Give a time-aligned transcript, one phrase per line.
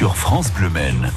[0.00, 1.10] sur France Bleu Maine.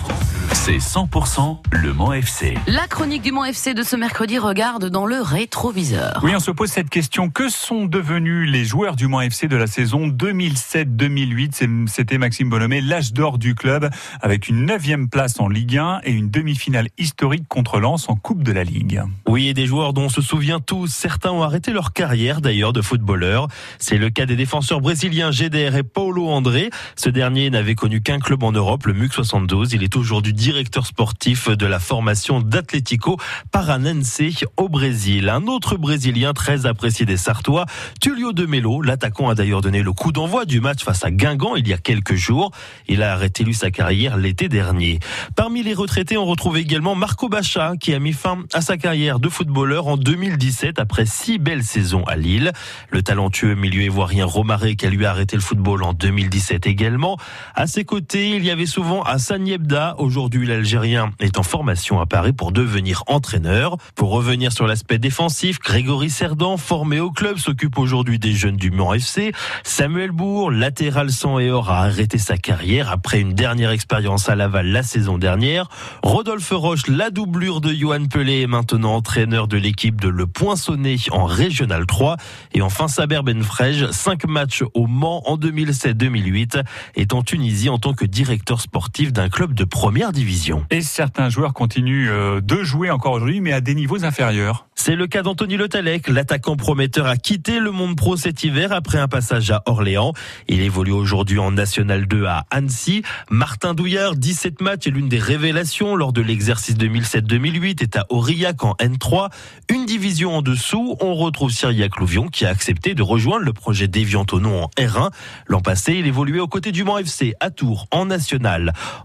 [0.52, 2.58] C'est 100% Le Mans FC.
[2.68, 6.22] La chronique du Mans FC de ce mercredi regarde dans le rétroviseur.
[6.24, 7.30] Oui, on se pose cette question.
[7.30, 12.82] Que sont devenus les joueurs du Mans FC de la saison 2007-2008 C'était Maxime Bonhomé,
[12.82, 13.90] l'âge d'or du club,
[14.22, 18.44] avec une neuvième place en Ligue 1 et une demi-finale historique contre Lens en Coupe
[18.44, 19.02] de la Ligue.
[19.28, 20.88] Oui, et des joueurs dont on se souvient tous.
[20.88, 23.48] Certains ont arrêté leur carrière d'ailleurs de footballeur.
[23.80, 26.70] C'est le cas des défenseurs brésiliens GDR et Paulo André.
[26.96, 29.74] Ce dernier n'avait connu qu'un club en Europe, le MUC 72.
[29.74, 33.18] Il est aujourd'hui directeur sportif de la formation d'Atlético
[33.52, 34.22] Paranense
[34.58, 35.30] au Brésil.
[35.30, 37.66] Un autre Brésilien très apprécié des Sartois,
[38.02, 38.82] Tulio de Melo.
[38.82, 41.78] L'attaquant a d'ailleurs donné le coup d'envoi du match face à Guingamp il y a
[41.78, 42.52] quelques jours.
[42.88, 45.00] Il a arrêté lui sa carrière l'été dernier.
[45.36, 49.20] Parmi les retraités, on retrouve également Marco Bacha qui a mis fin à sa carrière
[49.20, 52.52] de footballeur en 2017 après six belles saisons à Lille.
[52.90, 57.18] Le talentueux milieu ivoirien Romaré qui a lui arrêté le football en 2017 également.
[57.54, 62.06] À ses côtés, il y avait souvent Hassan Yebda, aujourd'hui l'Algérien est en formation à
[62.06, 63.78] Paris pour devenir entraîneur.
[63.96, 68.72] Pour revenir sur l'aspect défensif, Grégory Cerdan, formé au club, s'occupe aujourd'hui des jeunes du
[68.72, 69.34] Mans FC.
[69.64, 74.36] Samuel Bourg, latéral sang et or, a arrêté sa carrière après une dernière expérience à
[74.36, 75.70] Laval la saison dernière.
[76.04, 80.98] Rodolphe Roche, la doublure de Johan Pelé, est maintenant entraîneur de l'équipe de Le Poinçonnet
[81.12, 82.18] en Régional 3.
[82.54, 86.64] Et enfin, Saber Benfrej, 5 matchs au Mans en 2007-2008,
[86.96, 90.66] est en Tunisie en tant que directeur sportif d'un club de première division.
[90.70, 94.68] Et certains joueurs continuent euh, de jouer encore aujourd'hui, mais à des niveaux inférieurs.
[94.76, 96.10] C'est le cas d'Anthony Letalec.
[96.10, 100.14] L'attaquant prometteur a quitté le monde pro cet hiver après un passage à Orléans.
[100.50, 103.04] Il évolue aujourd'hui en National 2 à Annecy.
[103.30, 108.64] Martin Douillard, 17 matchs, est l'une des révélations lors de l'exercice 2007-2008, est à Aurillac
[108.66, 109.30] en N3.
[109.70, 113.88] Une division en dessous, on retrouve Cyriac Louvion qui a accepté de rejoindre le projet
[113.88, 115.12] d'Evian Tonon en R1.
[115.48, 118.43] L'an passé, il évoluait aux côtés du Mans FC à Tours en National.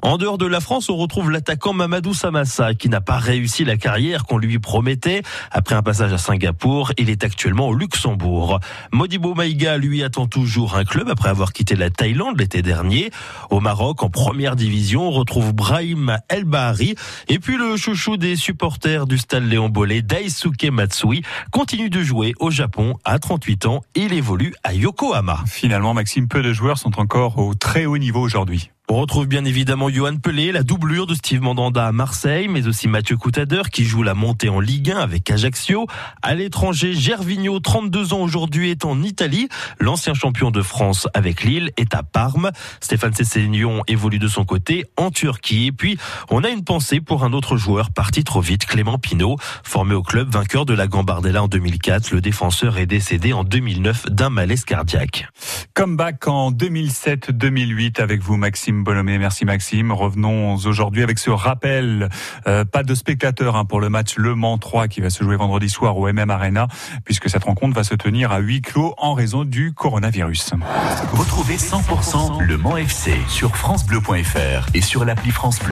[0.03, 3.77] En dehors de la France, on retrouve l'attaquant Mamadou Samassa qui n'a pas réussi la
[3.77, 5.23] carrière qu'on lui promettait.
[5.51, 8.61] Après un passage à Singapour, il est actuellement au Luxembourg.
[8.93, 13.11] Modibo Maïga, lui, attend toujours un club après avoir quitté la Thaïlande l'été dernier.
[13.51, 16.95] Au Maroc, en première division, on retrouve Brahim El Bahari.
[17.29, 22.35] Et puis le chouchou des supporters du stade Léon Bollet, Daisuke Matsui, continue de jouer
[22.41, 23.83] au Japon à 38 ans.
[23.95, 25.45] Il évolue à Yokohama.
[25.47, 28.71] Finalement, Maxime, peu de joueurs sont encore au très haut niveau aujourd'hui.
[28.91, 32.89] On retrouve bien évidemment Johan Pelé, la doublure de Steve Mandanda à Marseille, mais aussi
[32.89, 35.87] Mathieu Coutader qui joue la montée en Ligue 1 avec Ajaccio.
[36.23, 39.51] À l'étranger, Gervinho, 32 ans aujourd'hui, est en Italie.
[39.79, 42.51] L'ancien champion de France avec Lille est à Parme.
[42.81, 45.67] Stéphane Cessignon évolue de son côté en Turquie.
[45.67, 45.99] Et puis,
[46.31, 50.03] on a une pensée pour un autre joueur parti trop vite, Clément Pinault, formé au
[50.03, 52.11] club vainqueur de la Gambardella en 2004.
[52.11, 55.29] Le défenseur est décédé en 2009 d'un malaise cardiaque.
[55.75, 58.39] Comeback en 2007-2008 avec vous,
[58.85, 59.19] Maxime.
[59.19, 59.93] Merci Maxime.
[59.93, 62.09] Revenons aujourd'hui avec ce rappel.
[62.47, 65.37] Euh, pas de spectateurs hein, pour le match Le Mans 3 qui va se jouer
[65.37, 66.69] vendredi soir au MM Arena
[67.05, 70.53] puisque cette rencontre va se tenir à huis clos en raison du coronavirus.
[71.13, 75.67] Retrouvez 100% Le Mans FC sur francebleu.fr et sur l'appli France Bleu.